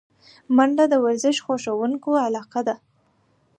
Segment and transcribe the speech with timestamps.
[0.55, 2.75] منډه د ورزش خوښونکو علاقه ده